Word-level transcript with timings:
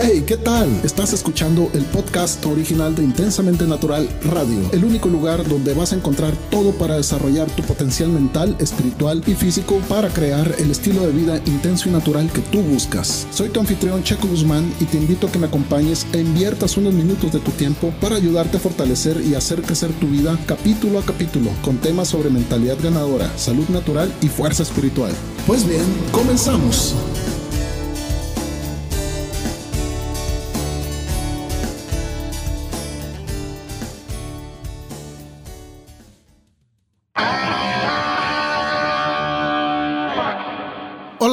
Hey, 0.00 0.22
¿qué 0.24 0.36
tal? 0.36 0.68
Estás 0.84 1.12
escuchando 1.12 1.72
el 1.74 1.82
podcast 1.86 2.46
original 2.46 2.94
de 2.94 3.02
Intensamente 3.02 3.66
Natural 3.66 4.08
Radio, 4.26 4.70
el 4.70 4.84
único 4.84 5.08
lugar 5.08 5.44
donde 5.48 5.74
vas 5.74 5.92
a 5.92 5.96
encontrar 5.96 6.36
todo 6.52 6.70
para 6.70 6.96
desarrollar 6.96 7.50
tu 7.50 7.64
potencial 7.64 8.08
mental, 8.10 8.54
espiritual 8.60 9.24
y 9.26 9.34
físico 9.34 9.80
para 9.88 10.08
crear 10.10 10.54
el 10.58 10.70
estilo 10.70 11.04
de 11.04 11.10
vida 11.10 11.42
intenso 11.46 11.88
y 11.88 11.92
natural 11.92 12.30
que 12.30 12.42
tú 12.42 12.60
buscas. 12.60 13.26
Soy 13.32 13.48
tu 13.48 13.58
anfitrión 13.58 14.04
Checo 14.04 14.28
Guzmán 14.28 14.72
y 14.78 14.84
te 14.84 14.98
invito 14.98 15.26
a 15.26 15.32
que 15.32 15.40
me 15.40 15.48
acompañes 15.48 16.06
e 16.12 16.20
inviertas 16.20 16.76
unos 16.76 16.94
minutos 16.94 17.32
de 17.32 17.40
tu 17.40 17.50
tiempo 17.50 17.92
para 18.00 18.14
ayudarte 18.14 18.58
a 18.58 18.60
fortalecer 18.60 19.20
y 19.20 19.34
hacer 19.34 19.62
crecer 19.62 19.90
tu 19.94 20.06
vida 20.06 20.38
capítulo 20.46 21.00
a 21.00 21.02
capítulo 21.02 21.50
con 21.60 21.76
temas 21.78 22.06
sobre 22.06 22.30
mentalidad 22.30 22.76
ganadora, 22.80 23.36
salud 23.36 23.68
natural 23.70 24.14
y 24.22 24.28
fuerza 24.28 24.62
espiritual. 24.62 25.10
Pues 25.44 25.66
bien, 25.66 25.82
comenzamos. 26.12 26.94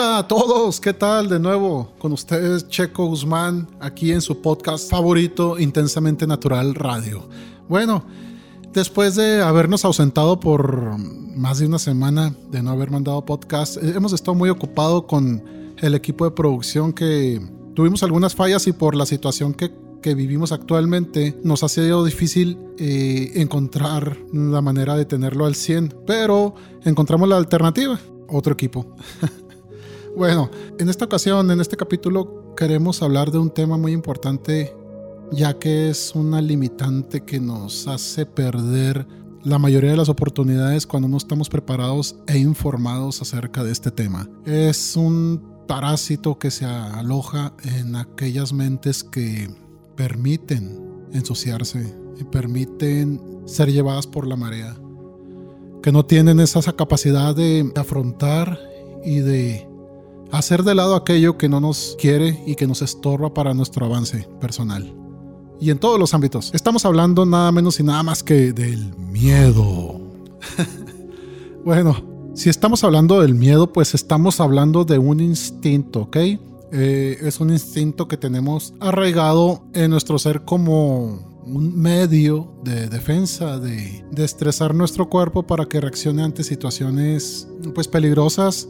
Hola 0.06 0.20
a 0.20 0.28
todos, 0.28 0.80
¿qué 0.80 0.94
tal? 0.94 1.30
De 1.30 1.40
nuevo 1.40 1.92
con 1.98 2.12
ustedes 2.12 2.68
Checo 2.68 3.08
Guzmán 3.08 3.68
aquí 3.80 4.12
en 4.12 4.22
su 4.22 4.40
podcast 4.40 4.88
favorito 4.88 5.58
Intensamente 5.58 6.28
Natural 6.28 6.76
Radio. 6.76 7.28
Bueno, 7.68 8.06
después 8.72 9.16
de 9.16 9.42
habernos 9.42 9.84
ausentado 9.84 10.40
por 10.40 10.96
más 11.00 11.58
de 11.58 11.66
una 11.66 11.80
semana 11.80 12.36
de 12.52 12.62
no 12.62 12.70
haber 12.70 12.92
mandado 12.92 13.26
podcast, 13.26 13.78
eh, 13.78 13.94
hemos 13.96 14.14
estado 14.14 14.36
muy 14.36 14.50
ocupados 14.50 15.06
con 15.06 15.44
el 15.78 15.96
equipo 15.96 16.26
de 16.26 16.32
producción 16.32 16.94
que 16.94 17.42
tuvimos 17.74 18.04
algunas 18.04 18.36
fallas 18.36 18.68
y 18.68 18.74
por 18.74 18.96
la 18.96 19.08
situación 19.08 19.56
que, 19.56 19.74
vivimos 20.14 20.52
actualmente 20.52 21.36
nos 21.44 21.64
ha 21.64 21.68
sido 21.68 22.06
difícil 22.06 22.60
eh, 22.78 23.32
encontrar 23.38 24.16
la 24.32 24.62
manera 24.62 24.96
de 24.96 25.06
tenerlo 25.06 25.48
al 25.48 25.56
100, 25.56 25.96
pero 26.06 26.54
encontramos 26.84 27.28
la 27.28 27.38
alternativa, 27.38 28.00
otro 28.28 28.54
equipo. 28.54 28.96
Bueno, 30.18 30.50
en 30.80 30.88
esta 30.88 31.04
ocasión, 31.04 31.52
en 31.52 31.60
este 31.60 31.76
capítulo, 31.76 32.56
queremos 32.56 33.02
hablar 33.02 33.32
de 33.32 33.38
un 33.38 33.50
tema 33.50 33.78
muy 33.78 33.92
importante, 33.92 34.74
ya 35.34 35.60
que 35.60 35.90
es 35.90 36.16
una 36.16 36.42
limitante 36.42 37.26
que 37.26 37.42
nos 37.42 37.86
hace 37.90 38.26
perder 38.26 39.06
la 39.44 39.60
mayoría 39.60 39.92
de 39.92 39.98
las 39.98 40.08
oportunidades 40.08 40.88
cuando 40.88 41.10
no 41.10 41.18
estamos 41.18 41.50
preparados 41.50 42.16
e 42.28 42.38
informados 42.38 43.22
acerca 43.22 43.66
de 43.66 43.74
este 43.74 43.92
tema. 43.92 44.30
Es 44.46 44.96
un 44.96 45.66
parásito 45.68 46.40
que 46.40 46.50
se 46.50 46.64
aloja 46.64 47.54
en 47.66 47.98
aquellas 47.98 48.54
mentes 48.54 49.04
que 49.04 49.50
permiten 49.98 51.08
ensuciarse 51.12 51.94
y 52.18 52.24
permiten 52.24 53.20
ser 53.44 53.70
llevadas 53.70 54.08
por 54.08 54.28
la 54.28 54.38
marea, 54.38 54.78
que 55.84 55.92
no 55.92 56.06
tienen 56.06 56.40
esa 56.40 56.62
capacidad 56.72 57.36
de 57.36 57.70
afrontar 57.76 58.58
y 59.04 59.20
de 59.20 59.75
hacer 60.32 60.64
de 60.64 60.76
lado 60.76 60.96
aquello 60.96 61.38
que 61.38 61.50
no 61.50 61.60
nos 61.60 61.96
quiere 62.00 62.44
y 62.46 62.56
que 62.56 62.68
nos 62.68 62.82
estorba 62.82 63.34
para 63.34 63.54
nuestro 63.54 63.86
avance 63.86 64.28
personal. 64.40 64.94
Y 65.60 65.70
en 65.70 65.80
todos 65.80 66.00
los 66.00 66.14
ámbitos. 66.14 66.52
Estamos 66.54 66.86
hablando 66.86 67.26
nada 67.26 67.52
menos 67.52 67.80
y 67.80 67.84
nada 67.84 68.04
más 68.04 68.24
que 68.24 68.52
del 68.52 68.96
miedo. 68.98 70.02
bueno, 71.66 71.96
si 72.34 72.50
estamos 72.50 72.84
hablando 72.84 73.22
del 73.22 73.36
miedo, 73.36 73.72
pues 73.72 73.94
estamos 73.94 74.40
hablando 74.42 74.84
de 74.84 74.98
un 74.98 75.22
instinto, 75.22 76.02
¿ok? 76.02 76.18
Eh, 76.72 77.18
es 77.22 77.40
un 77.40 77.52
instinto 77.52 78.08
que 78.08 78.18
tenemos 78.18 78.74
arraigado 78.82 79.64
en 79.74 79.92
nuestro 79.92 80.20
ser 80.20 80.42
como 80.42 81.36
un 81.46 81.80
medio 81.80 82.52
de 82.64 82.90
defensa, 82.90 83.60
de, 83.60 84.04
de 84.12 84.26
estresar 84.26 84.76
nuestro 84.76 85.10
cuerpo 85.10 85.44
para 85.44 85.66
que 85.68 85.80
reaccione 85.80 86.24
ante 86.24 86.44
situaciones 86.44 87.48
pues 87.74 87.88
peligrosas 87.88 88.68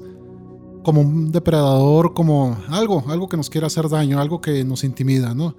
como 0.85 1.01
un 1.01 1.31
depredador, 1.31 2.13
como 2.13 2.55
algo, 2.69 3.03
algo 3.07 3.27
que 3.27 3.37
nos 3.37 3.49
quiere 3.49 3.65
hacer 3.65 3.89
daño, 3.89 4.21
algo 4.21 4.39
que 4.39 4.63
nos 4.63 4.83
intimida, 4.83 5.33
¿no? 5.33 5.55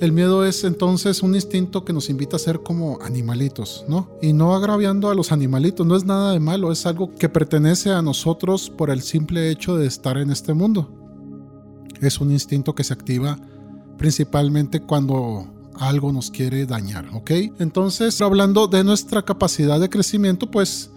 El 0.00 0.12
miedo 0.12 0.44
es 0.44 0.62
entonces 0.62 1.24
un 1.24 1.34
instinto 1.34 1.84
que 1.84 1.92
nos 1.92 2.08
invita 2.08 2.36
a 2.36 2.38
ser 2.38 2.60
como 2.60 3.00
animalitos, 3.02 3.84
¿no? 3.88 4.08
Y 4.22 4.32
no 4.32 4.54
agraviando 4.54 5.10
a 5.10 5.16
los 5.16 5.32
animalitos, 5.32 5.84
no 5.84 5.96
es 5.96 6.04
nada 6.04 6.32
de 6.32 6.38
malo, 6.38 6.70
es 6.70 6.86
algo 6.86 7.12
que 7.16 7.28
pertenece 7.28 7.90
a 7.90 8.02
nosotros 8.02 8.70
por 8.70 8.90
el 8.90 9.02
simple 9.02 9.50
hecho 9.50 9.76
de 9.76 9.88
estar 9.88 10.16
en 10.16 10.30
este 10.30 10.54
mundo. 10.54 10.88
Es 12.00 12.20
un 12.20 12.30
instinto 12.30 12.76
que 12.76 12.84
se 12.84 12.94
activa 12.94 13.36
principalmente 13.96 14.80
cuando 14.80 15.48
algo 15.74 16.12
nos 16.12 16.30
quiere 16.30 16.66
dañar, 16.66 17.08
¿ok? 17.14 17.32
Entonces, 17.58 18.20
hablando 18.20 18.68
de 18.68 18.84
nuestra 18.84 19.22
capacidad 19.22 19.80
de 19.80 19.90
crecimiento, 19.90 20.48
pues 20.48 20.92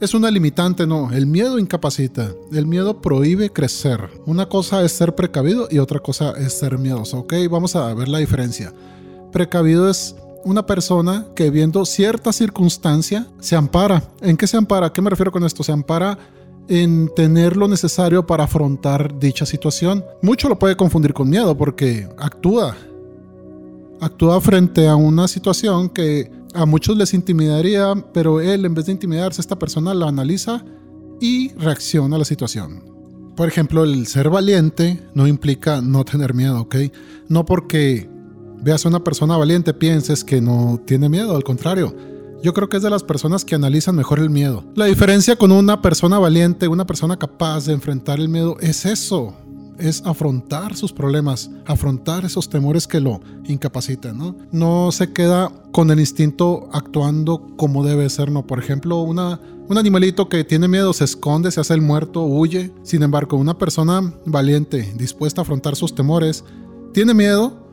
es 0.00 0.14
una 0.14 0.30
limitante, 0.30 0.86
no. 0.86 1.12
El 1.12 1.26
miedo 1.26 1.58
incapacita. 1.58 2.32
El 2.52 2.66
miedo 2.66 3.00
prohíbe 3.02 3.50
crecer. 3.50 4.10
Una 4.24 4.46
cosa 4.46 4.82
es 4.82 4.92
ser 4.92 5.14
precavido 5.14 5.68
y 5.70 5.78
otra 5.78 6.00
cosa 6.00 6.32
es 6.38 6.58
ser 6.58 6.78
miedoso. 6.78 7.18
Ok, 7.18 7.34
vamos 7.50 7.76
a 7.76 7.92
ver 7.92 8.08
la 8.08 8.18
diferencia. 8.18 8.72
Precavido 9.30 9.90
es 9.90 10.16
una 10.44 10.64
persona 10.64 11.26
que 11.36 11.50
viendo 11.50 11.84
cierta 11.84 12.32
circunstancia 12.32 13.26
se 13.40 13.56
ampara. 13.56 14.02
¿En 14.22 14.38
qué 14.38 14.46
se 14.46 14.56
ampara? 14.56 14.86
¿A 14.86 14.92
qué 14.92 15.02
me 15.02 15.10
refiero 15.10 15.30
con 15.30 15.44
esto? 15.44 15.62
Se 15.62 15.72
ampara 15.72 16.18
en 16.68 17.10
tener 17.14 17.56
lo 17.56 17.68
necesario 17.68 18.26
para 18.26 18.44
afrontar 18.44 19.18
dicha 19.18 19.44
situación. 19.44 20.02
Mucho 20.22 20.48
lo 20.48 20.58
puede 20.58 20.76
confundir 20.76 21.12
con 21.12 21.28
miedo 21.28 21.56
porque 21.56 22.08
actúa. 22.16 22.74
Actúa 24.00 24.40
frente 24.40 24.88
a 24.88 24.96
una 24.96 25.28
situación 25.28 25.90
que 25.90 26.39
a 26.54 26.66
muchos 26.66 26.96
les 26.96 27.14
intimidaría, 27.14 27.94
pero 28.12 28.40
él 28.40 28.64
en 28.64 28.74
vez 28.74 28.86
de 28.86 28.92
intimidarse, 28.92 29.40
esta 29.40 29.58
persona 29.58 29.94
la 29.94 30.08
analiza 30.08 30.64
y 31.20 31.52
reacciona 31.54 32.16
a 32.16 32.18
la 32.18 32.24
situación. 32.24 32.84
Por 33.36 33.48
ejemplo, 33.48 33.84
el 33.84 34.06
ser 34.06 34.30
valiente 34.30 35.02
no 35.14 35.26
implica 35.26 35.80
no 35.80 36.04
tener 36.04 36.34
miedo, 36.34 36.60
¿ok? 36.60 36.76
No 37.28 37.46
porque 37.46 38.08
veas 38.62 38.84
a 38.84 38.88
una 38.88 39.04
persona 39.04 39.36
valiente 39.36 39.72
pienses 39.72 40.24
que 40.24 40.40
no 40.40 40.80
tiene 40.86 41.08
miedo, 41.08 41.34
al 41.36 41.44
contrario. 41.44 41.94
Yo 42.42 42.54
creo 42.54 42.68
que 42.68 42.78
es 42.78 42.82
de 42.82 42.90
las 42.90 43.02
personas 43.02 43.44
que 43.44 43.54
analizan 43.54 43.94
mejor 43.96 44.18
el 44.18 44.30
miedo. 44.30 44.64
La 44.74 44.86
diferencia 44.86 45.36
con 45.36 45.52
una 45.52 45.82
persona 45.82 46.18
valiente, 46.18 46.68
una 46.68 46.86
persona 46.86 47.18
capaz 47.18 47.66
de 47.66 47.74
enfrentar 47.74 48.18
el 48.18 48.28
miedo, 48.28 48.56
es 48.60 48.86
eso 48.86 49.34
es 49.80 50.02
afrontar 50.04 50.76
sus 50.76 50.92
problemas, 50.92 51.50
afrontar 51.66 52.24
esos 52.24 52.48
temores 52.48 52.86
que 52.86 53.00
lo 53.00 53.20
incapacitan, 53.44 54.18
¿no? 54.18 54.36
No 54.52 54.92
se 54.92 55.12
queda 55.12 55.52
con 55.72 55.90
el 55.90 56.00
instinto 56.00 56.68
actuando 56.72 57.46
como 57.56 57.84
debe 57.84 58.08
ser, 58.10 58.30
¿no? 58.30 58.46
Por 58.46 58.58
ejemplo, 58.58 59.02
una, 59.02 59.40
un 59.68 59.78
animalito 59.78 60.28
que 60.28 60.44
tiene 60.44 60.68
miedo 60.68 60.92
se 60.92 61.04
esconde, 61.04 61.50
se 61.50 61.60
hace 61.60 61.74
el 61.74 61.82
muerto, 61.82 62.22
huye. 62.22 62.72
Sin 62.82 63.02
embargo, 63.02 63.36
una 63.36 63.58
persona 63.58 64.14
valiente, 64.26 64.92
dispuesta 64.96 65.40
a 65.40 65.42
afrontar 65.42 65.76
sus 65.76 65.94
temores, 65.94 66.44
tiene 66.92 67.14
miedo, 67.14 67.66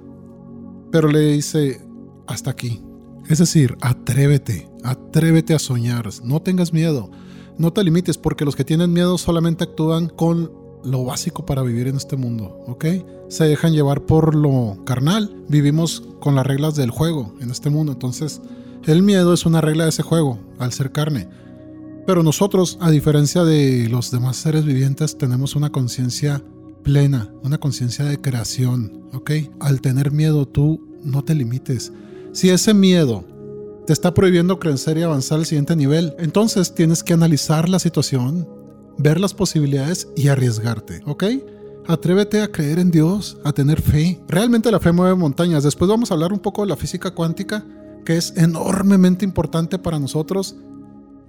pero 0.92 1.10
le 1.10 1.32
dice, 1.32 1.82
hasta 2.28 2.52
aquí. 2.52 2.82
Es 3.30 3.40
decir, 3.40 3.78
atrévete, 3.82 4.70
atrévete 4.84 5.54
a 5.54 5.60
soñar, 5.60 6.10
no 6.24 6.42
tengas 6.42 6.72
miedo, 6.72 7.12
no 7.58 7.74
te 7.74 7.84
limites 7.84 8.18
porque 8.18 8.46
los 8.46 8.56
que 8.56 8.64
tienen 8.64 8.94
miedo 8.94 9.18
solamente 9.18 9.64
actúan 9.64 10.08
con 10.08 10.52
lo 10.84 11.04
básico 11.04 11.46
para 11.46 11.62
vivir 11.62 11.88
en 11.88 11.96
este 11.96 12.16
mundo, 12.16 12.64
¿ok? 12.68 12.86
Se 13.30 13.46
dejan 13.46 13.74
llevar 13.74 14.06
por 14.06 14.36
lo 14.36 14.78
carnal. 14.86 15.36
Vivimos 15.48 16.04
con 16.20 16.36
las 16.36 16.46
reglas 16.46 16.76
del 16.76 16.92
juego 16.92 17.34
en 17.40 17.52
este 17.52 17.70
mundo. 17.70 17.92
Entonces, 17.92 18.42
el 18.86 19.04
miedo 19.04 19.34
es 19.34 19.46
una 19.46 19.62
regla 19.62 19.84
de 19.84 19.90
ese 19.90 20.04
juego, 20.04 20.40
al 20.60 20.72
ser 20.72 20.92
carne. 20.92 21.28
Pero 22.06 22.24
nosotros, 22.24 22.78
a 22.80 22.90
diferencia 22.90 23.44
de 23.44 23.90
los 23.90 24.12
demás 24.12 24.38
seres 24.38 24.64
vivientes, 24.64 25.18
tenemos 25.18 25.56
una 25.56 25.72
conciencia 25.72 26.42
plena, 26.84 27.30
una 27.44 27.58
conciencia 27.58 28.06
de 28.06 28.22
creación, 28.22 29.10
¿ok? 29.14 29.32
Al 29.60 29.82
tener 29.82 30.12
miedo, 30.12 30.48
tú 30.48 30.88
no 31.04 31.24
te 31.24 31.36
limites. 31.36 31.92
Si 32.32 32.50
ese 32.50 32.74
miedo 32.74 33.26
te 33.86 33.92
está 33.92 34.14
prohibiendo 34.14 34.58
crecer 34.58 34.98
y 34.98 35.04
avanzar 35.04 35.40
al 35.40 35.46
siguiente 35.46 35.76
nivel, 35.76 36.14
entonces 36.18 36.74
tienes 36.74 37.04
que 37.04 37.14
analizar 37.14 37.68
la 37.68 37.80
situación, 37.80 38.48
ver 38.98 39.20
las 39.20 39.34
posibilidades 39.34 40.08
y 40.16 40.28
arriesgarte, 40.28 41.02
¿ok? 41.06 41.24
Atrévete 41.88 42.42
a 42.42 42.52
creer 42.52 42.80
en 42.80 42.92
Dios, 42.92 43.38
a 43.44 43.54
tener 43.54 43.82
fe. 43.82 44.20
Realmente 44.28 44.72
la 44.72 44.80
fe 44.80 44.92
mueve 44.92 45.16
montañas. 45.16 45.64
Después 45.64 45.88
vamos 45.88 46.12
a 46.12 46.16
hablar 46.16 46.34
un 46.34 46.40
poco 46.40 46.62
de 46.64 46.68
la 46.68 46.76
física 46.76 47.12
cuántica, 47.12 47.64
que 48.06 48.18
es 48.18 48.36
enormemente 48.36 49.24
importante 49.24 49.80
para 49.80 50.00
nosotros 50.00 50.56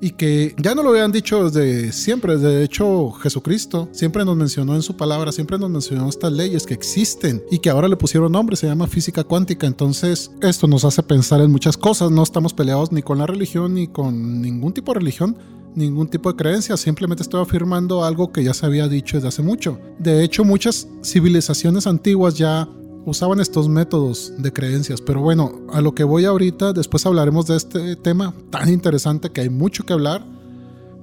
y 0.00 0.11
que 0.11 0.55
ya 0.59 0.75
no 0.75 0.82
lo 0.82 0.91
habían 0.91 1.12
dicho 1.12 1.49
desde 1.49 1.93
siempre. 1.93 2.37
De 2.38 2.65
hecho, 2.65 3.12
Jesucristo 3.12 3.88
siempre 3.93 4.25
nos 4.25 4.37
mencionó 4.37 4.75
en 4.75 4.82
su 4.82 4.97
palabra, 4.97 5.32
siempre 5.32 5.59
nos 5.59 5.71
mencionó 5.71 6.09
estas 6.09 6.32
leyes 6.32 6.67
que 6.67 6.75
existen 6.75 7.43
y 7.50 7.59
que 7.59 7.71
ahora 7.71 7.88
le 7.88 7.97
pusieron 7.97 8.32
nombre, 8.32 8.56
se 8.56 8.67
llama 8.67 8.87
física 8.87 9.25
cuántica. 9.25 9.67
Entonces, 9.67 10.31
esto 10.41 10.67
nos 10.67 10.85
hace 10.85 11.03
pensar 11.03 11.41
en 11.41 11.50
muchas 11.50 11.76
cosas. 11.76 12.11
No 12.11 12.23
estamos 12.23 12.53
peleados 12.53 12.93
ni 12.93 13.03
con 13.03 13.19
la 13.19 13.26
religión 13.26 13.75
ni 13.75 13.88
con 13.88 14.41
ningún 14.43 14.73
tipo 14.73 14.93
de 14.93 15.00
religión 15.00 15.37
ningún 15.75 16.09
tipo 16.09 16.31
de 16.31 16.37
creencia, 16.37 16.76
simplemente 16.76 17.23
estoy 17.23 17.43
afirmando 17.43 18.05
algo 18.05 18.32
que 18.32 18.43
ya 18.43 18.55
se 18.55 18.67
había 18.67 18.88
dicho 18.88 19.17
desde 19.17 19.29
hace 19.29 19.43
mucho. 19.43 19.79
De 19.99 20.25
hecho, 20.25 20.44
muchas 20.44 20.88
civilizaciones 21.03 21.87
antiguas 21.87 22.37
ya 22.37 22.69
usaban 23.05 23.41
estos 23.41 23.69
métodos 23.69 24.32
de 24.38 24.53
creencias. 24.53 25.00
Pero 25.00 25.20
bueno, 25.20 25.53
a 25.73 25.81
lo 25.81 25.94
que 25.94 26.05
voy 26.05 26.25
ahorita, 26.25 26.73
después 26.73 27.06
hablaremos 27.06 27.47
de 27.47 27.56
este 27.56 27.97
tema 27.97 28.35
tan 28.50 28.69
interesante 28.69 29.31
que 29.31 29.41
hay 29.43 29.50
mucho 29.50 29.85
que 29.85 29.93
hablar. 29.93 30.25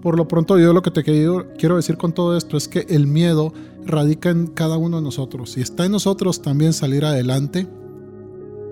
Por 0.01 0.17
lo 0.17 0.27
pronto 0.27 0.59
yo 0.59 0.71
lo 0.71 0.83
que 0.83 0.91
te 0.91 1.03
quiero, 1.03 1.47
quiero 1.57 1.77
decir 1.77 1.97
con 1.97 2.13
todo 2.13 2.37
esto 2.37 2.57
es 2.57 2.67
que 2.67 2.85
el 2.89 3.07
miedo 3.07 3.53
radica 3.85 4.29
en 4.29 4.47
cada 4.47 4.77
uno 4.77 4.97
de 4.97 5.03
nosotros 5.03 5.57
y 5.57 5.61
está 5.61 5.85
en 5.85 5.93
nosotros 5.93 6.41
también 6.41 6.73
salir 6.73 7.05
adelante, 7.05 7.67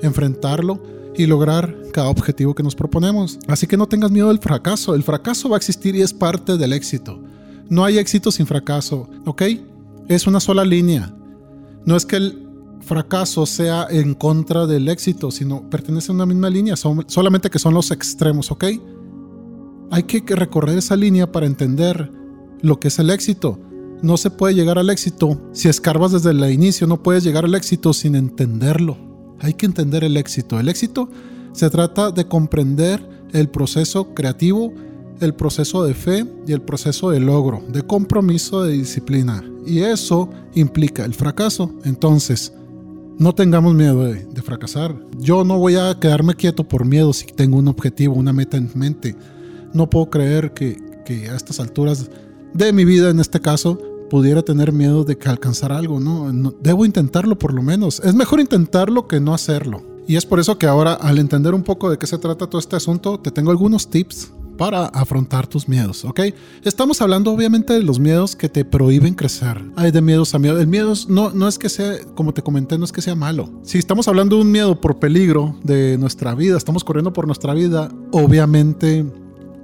enfrentarlo 0.04 0.82
y 1.16 1.26
lograr 1.26 1.76
cada 1.92 2.10
objetivo 2.10 2.54
que 2.54 2.64
nos 2.64 2.76
proponemos. 2.76 3.40
Así 3.48 3.68
que 3.68 3.78
no 3.78 3.88
tengas 3.88 4.12
miedo 4.12 4.28
del 4.28 4.40
fracaso. 4.40 4.96
El 4.96 5.04
fracaso 5.04 5.50
va 5.50 5.56
a 5.56 5.58
existir 5.58 5.96
y 5.96 6.02
es 6.02 6.14
parte 6.14 6.58
del 6.58 6.74
éxito. 6.74 7.20
No 7.70 7.86
hay 7.86 7.98
éxito 7.98 8.32
sin 8.32 8.46
fracaso, 8.46 9.10
¿ok? 9.26 9.44
Es 10.08 10.28
una 10.28 10.40
sola 10.40 10.66
línea. 10.66 11.14
No 11.86 11.96
es 11.96 12.06
que 12.06 12.18
el 12.18 12.48
fracaso 12.82 13.46
sea 13.46 13.88
en 13.90 14.14
contra 14.14 14.68
del 14.68 14.90
éxito, 14.90 15.32
sino 15.32 15.70
pertenece 15.70 16.12
a 16.12 16.16
una 16.16 16.26
misma 16.26 16.50
línea, 16.50 16.76
solamente 16.76 17.50
que 17.50 17.60
son 17.60 17.74
los 17.74 17.92
extremos, 17.92 18.52
¿ok? 18.52 18.66
Hay 19.92 20.04
que 20.04 20.36
recorrer 20.36 20.78
esa 20.78 20.96
línea 20.96 21.32
para 21.32 21.46
entender 21.46 22.12
lo 22.62 22.80
que 22.80 22.90
es 22.90 23.00
el 23.00 23.10
éxito. 23.10 23.60
No 24.02 24.18
se 24.18 24.30
puede 24.30 24.56
llegar 24.56 24.78
al 24.78 24.90
éxito 24.90 25.40
si 25.54 25.70
escarbas 25.70 26.12
desde 26.12 26.32
el 26.32 26.52
inicio, 26.52 26.88
no 26.88 27.02
puedes 27.02 27.24
llegar 27.24 27.46
al 27.46 27.56
éxito 27.56 27.94
sin 27.94 28.16
entenderlo. 28.16 29.13
Hay 29.40 29.54
que 29.54 29.66
entender 29.66 30.04
el 30.04 30.18
éxito. 30.18 30.60
El 30.60 30.70
éxito 30.70 31.10
se 31.54 31.70
trata 31.70 32.12
de 32.12 32.28
comprender 32.28 33.08
el 33.32 33.50
proceso 33.50 34.14
creativo, 34.14 34.74
el 35.20 35.34
proceso 35.34 35.84
de 35.84 35.94
fe 35.94 36.26
y 36.48 36.54
el 36.54 36.62
proceso 36.62 37.10
de 37.12 37.20
logro, 37.20 37.64
de 37.70 37.82
compromiso, 37.82 38.64
de 38.64 38.74
disciplina. 38.74 39.44
Y 39.66 39.80
eso 39.80 40.30
implica 40.56 41.06
el 41.06 41.14
fracaso. 41.14 41.72
Entonces, 41.84 42.54
no 43.18 43.34
tengamos 43.34 43.76
miedo 43.76 44.04
de, 44.06 44.42
fracasar. 44.42 44.96
Yo 45.18 45.44
no 45.44 45.58
voy 45.58 45.76
a 45.76 45.98
quedarme 46.00 46.36
quieto 46.36 46.68
por 46.68 46.86
miedo 46.86 47.14
si 47.14 47.26
tengo 47.28 47.58
un 47.58 47.68
objetivo, 47.68 48.16
una 48.16 48.34
meta 48.34 48.58
en 48.58 48.70
mente. 48.74 49.16
No 49.74 49.90
puedo 49.90 50.10
creer 50.10 50.54
que, 50.54 50.78
a 51.30 51.36
estas 51.36 51.60
alturas 51.60 52.10
de 52.54 52.74
mi 52.74 52.86
vida, 52.86 53.10
en 53.10 53.20
este 53.20 53.40
caso, 53.40 53.80
pudiera 54.14 54.44
tener 54.44 54.72
miedo 54.72 55.04
de 55.04 55.18
que 55.18 55.28
alcanzar 55.28 55.72
algo, 55.72 56.00
¿no? 56.00 56.32
Debo 56.62 56.86
intentarlo 56.86 57.36
por 57.40 57.52
lo 57.52 57.64
menos. 57.64 58.00
Es 58.02 58.14
mejor 58.14 58.40
intentarlo 58.40 59.08
que 59.08 59.20
no 59.20 59.34
hacerlo. 59.34 59.82
Y 60.08 60.18
es 60.18 60.26
por 60.28 60.40
eso 60.40 60.60
que 60.60 60.68
ahora, 60.68 60.94
al 60.94 61.18
entender 61.18 61.56
un 61.56 61.64
poco 61.64 61.90
de 61.90 61.98
qué 61.98 62.06
se 62.06 62.20
trata 62.20 62.46
todo 62.46 62.60
este 62.60 62.76
asunto, 62.76 63.20
te 63.20 63.32
tengo 63.32 63.50
algunos 63.50 63.90
tips 63.90 64.32
para 64.56 64.86
afrontar 64.86 65.48
tus 65.48 65.68
miedos, 65.68 66.06
¿ok? 66.06 66.20
Estamos 66.64 67.02
hablando 67.02 67.32
obviamente 67.32 67.74
de 67.74 67.82
los 67.82 68.00
miedos 68.00 68.36
que 68.36 68.50
te 68.50 68.64
prohíben 68.64 69.16
crecer. 69.16 69.64
Hay 69.76 69.90
de 69.90 70.02
miedos 70.04 70.36
a 70.36 70.38
miedo. 70.38 70.60
El 70.60 70.68
miedo 70.68 70.94
no, 71.08 71.32
no 71.32 71.48
es 71.48 71.58
que 71.58 71.70
sea, 71.70 71.96
como 72.14 72.36
te 72.36 72.44
comenté, 72.44 72.78
no 72.78 72.86
es 72.86 72.92
que 72.92 73.02
sea 73.02 73.16
malo. 73.16 73.50
Si 73.64 73.80
estamos 73.80 74.08
hablando 74.08 74.36
de 74.36 74.44
un 74.44 74.52
miedo 74.52 74.80
por 74.80 75.00
peligro 75.00 75.56
de 75.64 75.98
nuestra 75.98 76.36
vida, 76.36 76.56
estamos 76.56 76.84
corriendo 76.84 77.14
por 77.14 77.26
nuestra 77.26 77.56
vida, 77.56 77.90
obviamente 78.12 79.08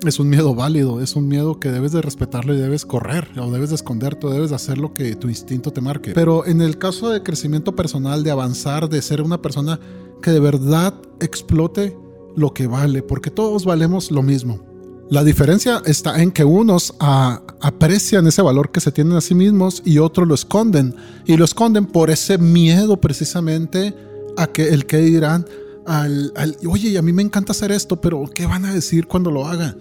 es 0.05 0.19
un 0.19 0.29
miedo 0.29 0.55
válido, 0.55 1.01
es 1.01 1.15
un 1.15 1.27
miedo 1.27 1.59
que 1.59 1.71
debes 1.71 1.91
de 1.91 2.01
respetarlo 2.01 2.53
y 2.53 2.57
debes 2.57 2.85
correr 2.85 3.29
o 3.39 3.51
debes 3.51 3.69
de 3.69 3.75
esconderte 3.75 4.27
o 4.27 4.29
debes 4.29 4.49
de 4.49 4.55
hacer 4.55 4.77
lo 4.77 4.93
que 4.93 5.15
tu 5.15 5.27
instinto 5.27 5.71
te 5.71 5.81
marque. 5.81 6.11
Pero 6.13 6.45
en 6.45 6.61
el 6.61 6.77
caso 6.77 7.09
de 7.09 7.23
crecimiento 7.23 7.75
personal, 7.75 8.23
de 8.23 8.31
avanzar, 8.31 8.89
de 8.89 9.01
ser 9.01 9.21
una 9.21 9.41
persona 9.41 9.79
que 10.21 10.31
de 10.31 10.39
verdad 10.39 10.93
explote 11.19 11.97
lo 12.35 12.53
que 12.53 12.67
vale, 12.67 13.03
porque 13.03 13.31
todos 13.31 13.65
valemos 13.65 14.11
lo 14.11 14.23
mismo. 14.23 14.63
La 15.09 15.23
diferencia 15.23 15.81
está 15.85 16.21
en 16.21 16.31
que 16.31 16.43
unos 16.43 16.93
aprecian 16.99 18.27
ese 18.27 18.43
valor 18.43 18.71
que 18.71 18.79
se 18.79 18.91
tienen 18.91 19.17
a 19.17 19.21
sí 19.21 19.33
mismos 19.33 19.81
y 19.83 19.97
otros 19.97 20.27
lo 20.27 20.35
esconden. 20.35 20.95
Y 21.25 21.35
lo 21.35 21.45
esconden 21.45 21.87
por 21.87 22.11
ese 22.11 22.37
miedo 22.37 23.01
precisamente 23.01 23.95
a 24.37 24.45
que 24.45 24.69
el 24.69 24.85
que 24.85 24.97
dirán, 24.97 25.47
al, 25.89 26.31
oye, 26.68 26.97
a 26.97 27.01
mí 27.01 27.12
me 27.12 27.24
encanta 27.24 27.51
hacer 27.51 27.71
esto, 27.71 28.00
pero 28.00 28.30
¿qué 28.33 28.45
van 28.45 28.63
a 28.63 28.74
decir 28.74 29.07
cuando 29.07 29.31
lo 29.31 29.47
haga? 29.47 29.75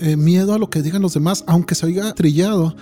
Eh, 0.00 0.16
miedo 0.16 0.54
a 0.54 0.58
lo 0.58 0.70
que 0.70 0.82
digan 0.82 1.02
los 1.02 1.12
demás, 1.12 1.44
aunque 1.46 1.74
se 1.74 1.84
oiga 1.86 2.14
trillado, 2.14 2.74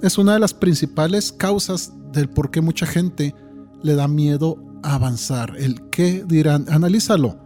es 0.00 0.16
una 0.16 0.34
de 0.34 0.38
las 0.38 0.54
principales 0.54 1.32
causas 1.32 1.92
del 2.12 2.28
por 2.28 2.50
qué 2.50 2.60
mucha 2.60 2.86
gente 2.86 3.34
le 3.82 3.94
da 3.96 4.06
miedo 4.06 4.56
a 4.84 4.94
avanzar. 4.94 5.56
El 5.58 5.82
qué 5.90 6.24
dirán, 6.26 6.66
analízalo. 6.68 7.36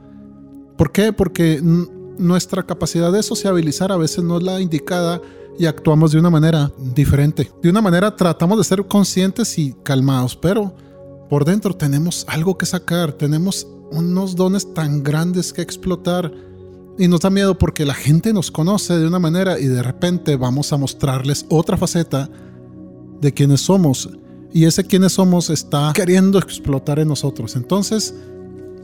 ¿Por 0.77 0.93
qué? 0.93 1.13
Porque 1.13 1.61
nuestra 1.63 2.65
capacidad 2.65 3.11
de 3.13 3.23
sociabilizar 3.23 3.93
a 3.93 3.97
veces 3.97 4.25
no 4.25 4.37
es 4.37 4.43
la 4.43 4.61
indicada 4.61 5.23
y 5.59 5.67
actuamos 5.67 6.13
de 6.13 6.19
una 6.19 6.31
manera 6.31 6.71
diferente. 6.79 7.51
De 7.63 7.71
una 7.71 7.81
manera 7.81 8.15
tratamos 8.15 8.59
de 8.59 8.65
ser 8.65 8.87
conscientes 8.87 9.59
y 9.59 9.75
calmados, 9.83 10.37
pero 10.37 10.75
por 11.35 11.45
dentro 11.45 11.75
tenemos 11.75 12.25
algo 12.29 12.57
que 12.57 12.65
sacar, 12.65 13.11
tenemos 13.11 13.67
unos 13.91 14.37
dones 14.37 14.73
tan 14.73 15.03
grandes 15.03 15.53
que 15.53 15.63
explotar 15.63 16.33
y 16.97 17.09
nos 17.09 17.19
da 17.23 17.29
miedo 17.29 17.59
porque 17.59 17.85
la 17.85 17.93
gente 17.93 18.33
nos 18.33 18.53
conoce 18.53 18.97
de 18.97 19.09
una 19.09 19.19
manera 19.19 19.59
y 19.59 19.65
de 19.65 19.83
repente 19.83 20.37
vamos 20.37 20.73
a 20.73 20.77
mostrarles 20.77 21.45
otra 21.49 21.77
faceta 21.77 22.31
de 23.21 23.35
quienes 23.35 23.63
somos 23.63 24.09
y 24.53 24.67
ese 24.67 24.85
quienes 24.85 25.15
somos 25.15 25.51
está 25.51 25.91
queriendo 25.93 26.39
explotar 26.39 27.01
en 27.01 27.09
nosotros. 27.09 27.57
Entonces, 27.57 28.15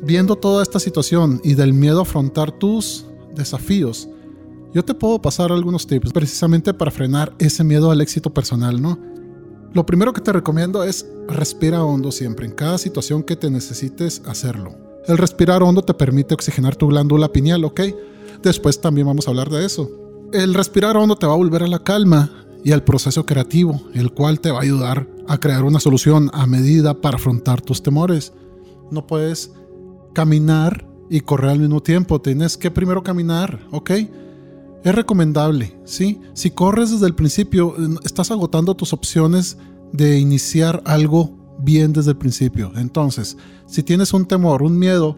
viendo 0.03 0.35
toda 0.35 0.65
esta 0.65 0.81
situación 0.81 1.41
y 1.45 1.55
del 1.55 1.73
miedo 1.73 2.01
a 2.01 2.03
afrontar 2.03 2.51
tus 2.51 3.07
desafíos, 3.33 4.09
yo 4.75 4.85
te 4.85 4.95
puedo 4.95 5.23
pasar 5.23 5.53
algunos 5.53 5.87
tips 5.87 6.13
precisamente 6.13 6.75
para 6.75 6.91
frenar 6.91 7.33
ese 7.39 7.63
miedo 7.63 7.93
al 7.93 8.01
éxito 8.01 8.35
personal, 8.35 8.83
¿no? 8.83 8.99
Lo 9.73 9.87
primero 9.87 10.13
que 10.13 10.21
te 10.21 10.33
recomiendo 10.33 10.83
es 10.83 11.07
respira 11.29 11.85
hondo 11.85 12.11
siempre, 12.11 12.45
en 12.45 12.53
cada 12.53 12.77
situación 12.77 13.23
que 13.23 13.37
te 13.37 13.51
necesites 13.51 14.21
hacerlo. 14.27 14.75
El 15.07 15.17
respirar 15.17 15.63
hondo 15.63 15.83
te 15.83 15.95
permite 15.95 16.35
oxigenar 16.35 16.75
tu 16.75 16.89
glándula 16.89 17.33
pineal, 17.33 17.65
¿ok? 17.65 17.81
Después 18.43 18.81
también 18.81 19.07
vamos 19.07 19.27
a 19.27 19.31
hablar 19.31 19.49
de 19.49 19.65
eso. 19.65 19.89
El 20.33 20.55
respirar 20.55 20.97
hondo 20.97 21.17
te 21.17 21.27
va 21.27 21.35
a 21.35 21.37
volver 21.37 21.63
a 21.63 21.69
la 21.69 21.85
calma 21.85 22.31
y 22.65 22.73
al 22.73 22.83
proceso 22.83 23.25
creativo, 23.25 23.81
el 23.95 24.13
cual 24.13 24.41
te 24.41 24.51
va 24.51 24.59
a 24.59 24.63
ayudar 24.63 25.07
a 25.29 25.39
crear 25.39 25.65
una 25.65 25.81
solución 25.81 26.31
a 26.33 26.47
medida 26.47 27.01
para 27.01 27.17
afrontar 27.17 27.61
tus 27.61 27.83
temores. 27.83 28.33
No 28.91 29.07
puedes 29.07 29.53
caminar 30.13 30.87
y 31.09 31.21
correr 31.21 31.51
al 31.51 31.61
mismo 31.61 31.81
tiempo, 31.81 32.21
tienes 32.21 32.57
que 32.57 32.71
primero 32.71 33.03
caminar, 33.03 33.61
¿ok? 33.71 33.91
Es 34.83 34.95
recomendable, 34.95 35.79
¿sí? 35.85 36.21
Si 36.33 36.51
corres 36.51 36.91
desde 36.91 37.07
el 37.07 37.15
principio, 37.15 37.75
estás 38.03 38.31
agotando 38.31 38.75
tus 38.75 38.93
opciones 38.93 39.59
de 39.93 40.19
iniciar 40.19 40.83
algo 40.87 41.39
bien 41.59 41.93
desde 41.93 42.13
el 42.13 42.17
principio. 42.17 42.73
Entonces, 42.77 43.37
si 43.67 43.83
tienes 43.83 44.15
un 44.15 44.25
temor, 44.25 44.63
un 44.63 44.79
miedo, 44.79 45.17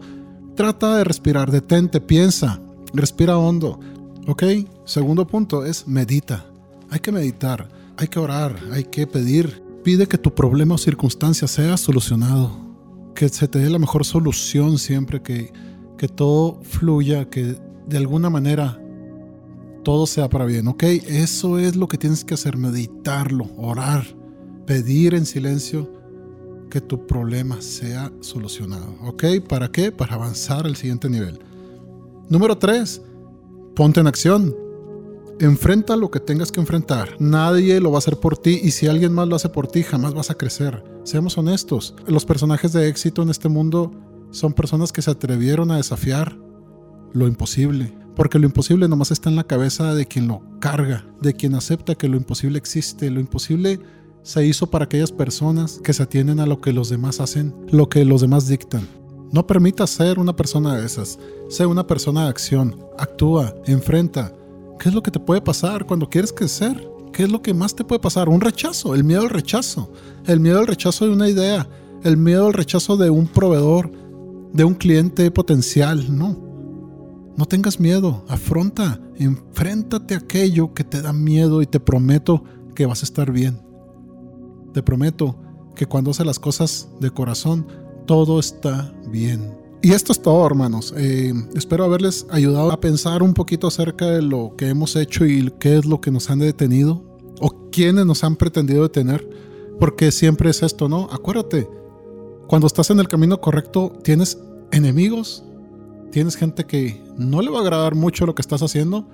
trata 0.55 0.97
de 0.97 1.05
respirar, 1.05 1.49
detente, 1.49 2.01
piensa, 2.01 2.59
respira 2.93 3.37
hondo. 3.37 3.79
¿Ok? 4.27 4.43
Segundo 4.85 5.27
punto 5.27 5.65
es 5.65 5.87
medita. 5.87 6.45
Hay 6.89 6.99
que 6.99 7.11
meditar, 7.11 7.69
hay 7.97 8.07
que 8.07 8.19
orar, 8.19 8.57
hay 8.71 8.85
que 8.85 9.07
pedir. 9.07 9.63
Pide 9.83 10.07
que 10.07 10.17
tu 10.17 10.33
problema 10.33 10.75
o 10.75 10.77
circunstancia 10.77 11.47
sea 11.47 11.77
solucionado. 11.77 12.51
Que 13.15 13.29
se 13.29 13.47
te 13.47 13.59
dé 13.59 13.69
la 13.69 13.79
mejor 13.79 14.05
solución 14.05 14.77
siempre, 14.77 15.21
que, 15.21 15.53
que 15.97 16.07
todo 16.07 16.59
fluya, 16.63 17.29
que 17.29 17.57
de 17.87 17.97
alguna 17.97 18.29
manera 18.29 18.79
todo 19.83 20.07
sea 20.07 20.29
para 20.29 20.45
bien, 20.45 20.67
¿ok? 20.67 20.83
Eso 20.83 21.59
es 21.59 21.75
lo 21.75 21.87
que 21.87 21.97
tienes 21.97 22.23
que 22.23 22.33
hacer, 22.33 22.57
meditarlo, 22.57 23.49
orar, 23.57 24.05
pedir 24.65 25.13
en 25.13 25.25
silencio 25.25 25.89
que 26.73 26.81
tu 26.81 27.05
problema 27.05 27.61
sea 27.61 28.11
solucionado. 28.21 28.95
¿Ok? 29.03 29.23
¿Para 29.47 29.71
qué? 29.71 29.91
Para 29.91 30.15
avanzar 30.15 30.65
al 30.65 30.75
siguiente 30.75 31.07
nivel. 31.07 31.39
Número 32.29 32.57
3. 32.57 32.99
Ponte 33.75 33.99
en 33.99 34.07
acción. 34.07 34.55
Enfrenta 35.39 35.95
lo 35.95 36.09
que 36.09 36.19
tengas 36.19 36.51
que 36.51 36.59
enfrentar. 36.59 37.15
Nadie 37.19 37.79
lo 37.79 37.91
va 37.91 37.97
a 37.97 37.99
hacer 37.99 38.19
por 38.19 38.37
ti 38.37 38.59
y 38.63 38.71
si 38.71 38.87
alguien 38.87 39.13
más 39.13 39.27
lo 39.27 39.35
hace 39.35 39.49
por 39.49 39.67
ti, 39.67 39.83
jamás 39.83 40.15
vas 40.15 40.31
a 40.31 40.35
crecer. 40.35 40.83
Seamos 41.03 41.37
honestos. 41.37 41.95
Los 42.07 42.25
personajes 42.25 42.73
de 42.73 42.87
éxito 42.87 43.21
en 43.21 43.29
este 43.29 43.49
mundo 43.49 43.91
son 44.31 44.53
personas 44.53 44.91
que 44.91 45.03
se 45.03 45.11
atrevieron 45.11 45.69
a 45.69 45.77
desafiar 45.77 46.35
lo 47.13 47.27
imposible. 47.27 47.93
Porque 48.15 48.39
lo 48.39 48.45
imposible 48.45 48.87
nomás 48.87 49.11
está 49.11 49.29
en 49.29 49.35
la 49.35 49.43
cabeza 49.43 49.95
de 49.95 50.05
quien 50.05 50.27
lo 50.27 50.41
carga, 50.59 51.05
de 51.21 51.33
quien 51.33 51.55
acepta 51.55 51.95
que 51.95 52.07
lo 52.07 52.17
imposible 52.17 52.57
existe. 52.57 53.09
Lo 53.09 53.19
imposible 53.19 53.79
se 54.21 54.45
hizo 54.45 54.67
para 54.67 54.85
aquellas 54.85 55.11
personas 55.11 55.79
que 55.83 55.93
se 55.93 56.03
atienden 56.03 56.39
a 56.39 56.45
lo 56.45 56.61
que 56.61 56.73
los 56.73 56.89
demás 56.89 57.19
hacen, 57.19 57.53
lo 57.69 57.89
que 57.89 58.05
los 58.05 58.21
demás 58.21 58.47
dictan. 58.47 58.87
No 59.31 59.47
permita 59.47 59.87
ser 59.87 60.19
una 60.19 60.35
persona 60.35 60.77
de 60.77 60.85
esas. 60.85 61.17
Sé 61.49 61.65
una 61.65 61.87
persona 61.87 62.25
de 62.25 62.29
acción. 62.29 62.77
Actúa, 62.99 63.55
enfrenta. 63.65 64.31
¿Qué 64.79 64.89
es 64.89 64.95
lo 64.95 65.01
que 65.01 65.09
te 65.09 65.19
puede 65.19 65.41
pasar 65.41 65.85
cuando 65.85 66.07
quieres 66.07 66.31
crecer? 66.31 66.87
¿Qué 67.11 67.23
es 67.23 67.31
lo 67.31 67.41
que 67.41 67.53
más 67.53 67.75
te 67.75 67.83
puede 67.83 67.99
pasar? 67.99 68.29
Un 68.29 68.41
rechazo, 68.41 68.93
el 68.93 69.03
miedo 69.03 69.21
al 69.21 69.29
rechazo. 69.29 69.91
El 70.27 70.39
miedo 70.39 70.59
al 70.59 70.67
rechazo 70.67 71.05
de 71.05 71.11
una 71.11 71.27
idea. 71.27 71.67
El 72.03 72.17
miedo 72.17 72.45
al 72.45 72.53
rechazo 72.53 72.95
de 72.95 73.09
un 73.09 73.25
proveedor, 73.25 73.91
de 74.53 74.63
un 74.63 74.75
cliente 74.75 75.31
potencial. 75.31 76.15
No. 76.15 76.52
No 77.37 77.45
tengas 77.45 77.79
miedo. 77.79 78.23
Afronta. 78.27 78.99
Enfréntate 79.15 80.13
a 80.13 80.17
aquello 80.17 80.73
que 80.73 80.83
te 80.83 81.01
da 81.01 81.13
miedo 81.13 81.61
y 81.61 81.65
te 81.65 81.79
prometo 81.79 82.43
que 82.75 82.85
vas 82.85 83.01
a 83.01 83.05
estar 83.05 83.31
bien. 83.31 83.59
Te 84.73 84.83
prometo 84.83 85.35
que 85.75 85.85
cuando 85.85 86.11
haces 86.11 86.25
las 86.25 86.39
cosas 86.39 86.89
de 86.99 87.11
corazón, 87.11 87.67
todo 88.05 88.39
está 88.39 88.93
bien. 89.09 89.57
Y 89.81 89.91
esto 89.91 90.11
es 90.11 90.21
todo, 90.21 90.45
hermanos. 90.45 90.93
Eh, 90.95 91.33
espero 91.55 91.83
haberles 91.83 92.25
ayudado 92.29 92.71
a 92.71 92.79
pensar 92.79 93.21
un 93.21 93.33
poquito 93.33 93.67
acerca 93.67 94.05
de 94.07 94.21
lo 94.21 94.55
que 94.57 94.69
hemos 94.69 94.95
hecho 94.95 95.25
y 95.25 95.51
qué 95.59 95.77
es 95.77 95.85
lo 95.85 95.99
que 95.99 96.11
nos 96.11 96.29
han 96.29 96.39
detenido 96.39 97.03
o 97.41 97.69
quiénes 97.71 98.05
nos 98.05 98.23
han 98.23 98.35
pretendido 98.35 98.83
detener. 98.83 99.27
Porque 99.79 100.11
siempre 100.11 100.49
es 100.49 100.63
esto, 100.63 100.87
¿no? 100.87 101.09
Acuérdate, 101.11 101.67
cuando 102.47 102.67
estás 102.67 102.91
en 102.91 102.99
el 102.99 103.07
camino 103.07 103.41
correcto, 103.41 103.91
tienes 104.03 104.37
enemigos, 104.71 105.43
tienes 106.13 106.35
gente 106.35 106.65
que 106.65 107.03
no 107.17 107.41
le 107.41 107.49
va 107.49 107.57
a 107.57 107.61
agradar 107.61 107.95
mucho 107.95 108.27
lo 108.27 108.35
que 108.35 108.43
estás 108.43 108.61
haciendo 108.61 109.09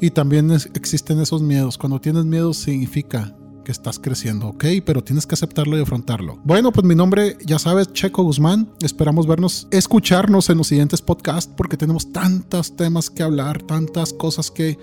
y 0.00 0.10
también 0.10 0.52
existen 0.52 1.20
esos 1.20 1.42
miedos. 1.42 1.76
Cuando 1.76 2.00
tienes 2.00 2.24
miedo 2.26 2.54
significa 2.54 3.34
que 3.64 3.72
estás 3.72 3.98
creciendo, 3.98 4.48
¿ok? 4.50 4.64
Pero 4.86 5.02
tienes 5.02 5.26
que 5.26 5.34
aceptarlo 5.34 5.76
y 5.76 5.82
afrontarlo. 5.82 6.38
Bueno, 6.44 6.70
pues 6.70 6.86
mi 6.86 6.94
nombre, 6.94 7.36
ya 7.44 7.58
sabes, 7.58 7.92
Checo 7.92 8.22
Guzmán. 8.22 8.70
Esperamos 8.82 9.26
vernos, 9.26 9.66
escucharnos 9.72 10.48
en 10.48 10.58
los 10.58 10.68
siguientes 10.68 11.02
podcasts 11.02 11.52
porque 11.56 11.76
tenemos 11.76 12.12
tantos 12.12 12.76
temas 12.76 13.10
que 13.10 13.24
hablar, 13.24 13.60
tantas 13.62 14.12
cosas 14.12 14.52
que, 14.52 14.78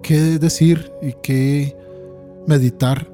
que 0.00 0.20
decir 0.38 0.92
y 1.02 1.14
que 1.24 1.76
meditar. 2.46 3.10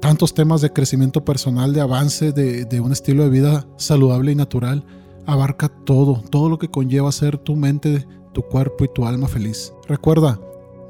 Tantos 0.00 0.34
temas 0.34 0.60
de 0.60 0.72
crecimiento 0.72 1.24
personal, 1.24 1.72
de 1.72 1.82
avance, 1.82 2.32
de, 2.32 2.64
de 2.64 2.80
un 2.80 2.90
estilo 2.90 3.22
de 3.22 3.30
vida 3.30 3.66
saludable 3.76 4.32
y 4.32 4.34
natural. 4.34 4.84
Abarca 5.26 5.68
todo, 5.68 6.22
todo 6.30 6.48
lo 6.48 6.58
que 6.58 6.70
conlleva 6.70 7.10
ser 7.12 7.38
tu 7.38 7.56
mente, 7.56 8.06
tu 8.32 8.42
cuerpo 8.42 8.84
y 8.84 8.88
tu 8.88 9.06
alma 9.06 9.28
feliz. 9.28 9.72
Recuerda, 9.88 10.40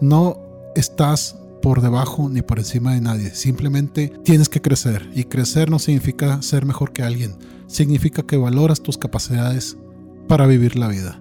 no 0.01 0.37
estás 0.75 1.37
por 1.63 1.81
debajo 1.81 2.29
ni 2.29 2.43
por 2.43 2.59
encima 2.59 2.95
de 2.95 3.01
nadie. 3.01 3.35
Simplemente 3.35 4.13
tienes 4.25 4.49
que 4.49 4.61
crecer. 4.61 5.11
Y 5.15 5.25
crecer 5.25 5.71
no 5.71 5.79
significa 5.79 6.43
ser 6.43 6.67
mejor 6.67 6.93
que 6.93 7.03
alguien. 7.03 7.37
Significa 7.67 8.23
que 8.23 8.37
valoras 8.37 8.83
tus 8.83 8.99
capacidades 8.99 9.77
para 10.29 10.47
vivir 10.47 10.77
la 10.77 10.89
vida. 10.89 11.21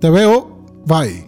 Te 0.00 0.10
veo. 0.10 0.58
Bye. 0.86 1.27